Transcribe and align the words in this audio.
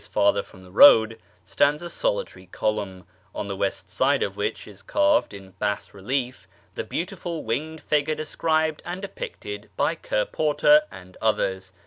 farther 0.09 0.41
from 0.41 0.63
the 0.63 0.71
road, 0.71 1.19
stands 1.45 1.83
a 1.83 1.87
solitary 1.87 2.47
column, 2.47 3.03
on 3.35 3.47
the 3.47 3.55
west 3.55 3.87
side 3.87 4.23
of 4.23 4.35
which 4.35 4.67
is 4.67 4.81
carved 4.81 5.31
in 5.31 5.51
bas 5.59 5.93
relief 5.93 6.47
the 6.73 6.83
beautiful 6.83 7.43
winged 7.43 7.79
figure 7.79 8.15
described 8.15 8.81
and 8.83 9.03
depicted 9.03 9.69
by 9.77 9.93
Ker 9.93 10.25
Porter 10.25 10.81
and 10.89 11.17
others. 11.21 11.71